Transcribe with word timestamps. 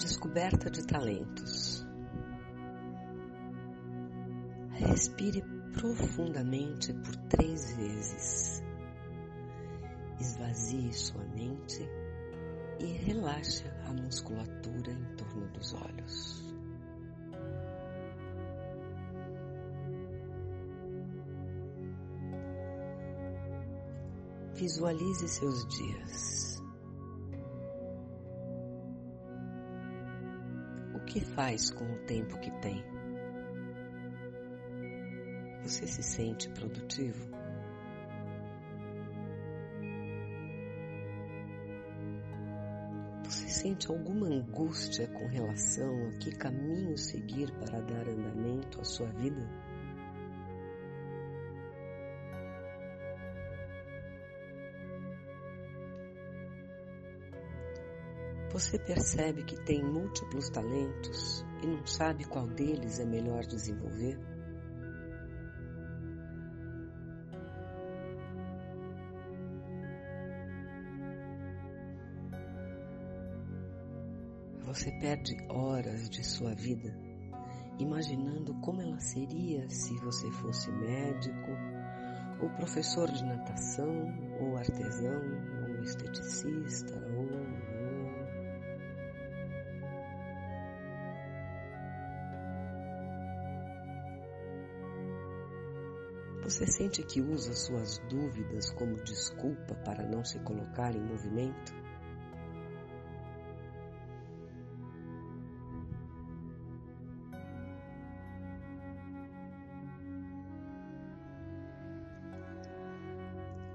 descoberta 0.00 0.70
de 0.70 0.82
talentos. 0.86 1.86
Respire 4.70 5.42
profundamente 5.74 6.92
por 6.94 7.14
três 7.28 7.76
vezes. 7.76 8.62
Esvazie 10.18 10.92
sua 10.92 11.24
mente 11.34 11.86
e 12.78 12.86
relaxe 12.86 13.64
a 13.86 13.92
musculatura 13.92 14.90
em 14.90 15.16
torno 15.16 15.46
dos 15.52 15.74
olhos. 15.74 16.50
Visualize 24.54 25.28
seus 25.28 25.66
dias. 25.68 26.59
Que 31.10 31.20
faz 31.20 31.70
com 31.70 31.84
o 31.84 31.98
tempo 32.06 32.38
que 32.38 32.52
tem? 32.60 32.84
Você 35.64 35.84
se 35.84 36.04
sente 36.04 36.48
produtivo? 36.50 37.28
Você 43.24 43.48
sente 43.48 43.90
alguma 43.90 44.28
angústia 44.28 45.08
com 45.08 45.26
relação 45.26 46.06
a 46.06 46.18
que 46.18 46.30
caminho 46.30 46.96
seguir 46.96 47.50
para 47.58 47.80
dar 47.80 48.08
andamento 48.08 48.80
à 48.80 48.84
sua 48.84 49.08
vida? 49.08 49.48
Você 58.52 58.78
percebe 58.78 59.44
que 59.44 59.56
tem 59.64 59.82
múltiplos 59.82 60.50
talentos 60.50 61.44
e 61.62 61.66
não 61.66 61.86
sabe 61.86 62.24
qual 62.24 62.48
deles 62.48 62.98
é 62.98 63.04
melhor 63.04 63.46
desenvolver? 63.46 64.18
Você 74.64 74.90
perde 74.98 75.36
horas 75.48 76.08
de 76.10 76.24
sua 76.24 76.54
vida 76.54 76.92
imaginando 77.78 78.54
como 78.60 78.82
ela 78.82 79.00
seria 79.00 79.68
se 79.68 79.94
você 79.98 80.30
fosse 80.32 80.70
médico, 80.70 81.50
ou 82.42 82.50
professor 82.50 83.10
de 83.10 83.24
natação, 83.24 83.90
ou 84.40 84.56
artesão, 84.56 85.20
ou 85.68 85.82
esteticista, 85.82 86.94
ou. 87.16 87.49
Você 96.50 96.66
sente 96.66 97.04
que 97.04 97.20
usa 97.20 97.54
suas 97.54 97.98
dúvidas 98.08 98.72
como 98.72 98.96
desculpa 99.04 99.72
para 99.84 100.04
não 100.04 100.24
se 100.24 100.36
colocar 100.40 100.92
em 100.96 101.00
movimento? 101.00 101.72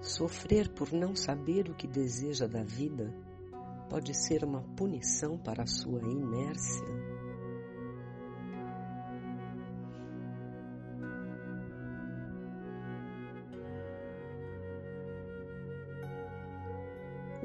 Sofrer 0.00 0.72
por 0.72 0.92
não 0.92 1.16
saber 1.16 1.68
o 1.68 1.74
que 1.74 1.88
deseja 1.88 2.46
da 2.46 2.62
vida 2.62 3.12
pode 3.88 4.14
ser 4.14 4.44
uma 4.44 4.62
punição 4.76 5.36
para 5.36 5.64
a 5.64 5.66
sua 5.66 6.00
inércia. 6.02 7.19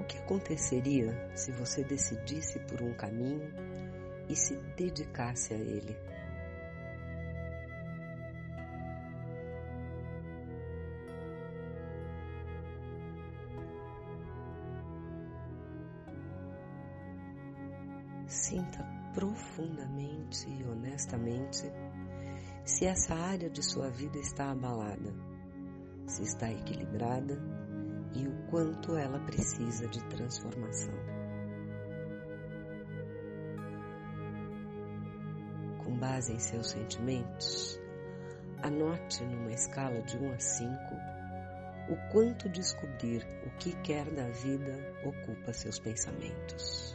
Que 0.06 0.18
aconteceria 0.18 1.14
se 1.36 1.52
você 1.52 1.84
decidisse 1.84 2.60
por 2.60 2.82
um 2.82 2.94
caminho 2.94 3.52
e 4.30 4.36
se 4.36 4.56
dedicasse 4.76 5.54
a 5.54 5.58
ele? 5.58 5.96
Sinta 18.28 18.84
profundamente 19.14 20.50
e 20.50 20.64
honestamente 20.64 21.72
se 22.66 22.86
essa 22.86 23.14
área 23.14 23.50
de 23.50 23.64
sua 23.64 23.90
vida 23.90 24.18
está 24.18 24.52
abalada, 24.52 25.14
se 26.08 26.24
está 26.24 26.52
equilibrada 26.52 27.40
e 28.16 28.28
o 28.28 28.34
quanto 28.50 28.96
ela 28.96 29.20
precisa 29.20 29.88
de 29.88 30.04
transformação. 30.06 30.94
Com 35.84 35.98
base 35.98 36.34
em 36.34 36.40
seus 36.40 36.70
sentimentos, 36.70 37.80
anote 38.64 39.24
numa 39.24 39.52
escala 39.52 40.02
de 40.02 40.18
1 40.18 40.34
a 40.34 40.40
5 40.40 41.16
o 41.88 41.96
quanto 42.12 42.50
descobrir 42.50 43.24
o 43.46 43.50
que 43.60 43.72
quer 43.84 44.10
da 44.10 44.28
vida 44.30 44.94
ocupa 45.04 45.54
seus 45.54 45.78
pensamentos. 45.78 46.95